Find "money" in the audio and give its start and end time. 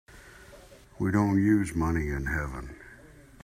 1.75-2.09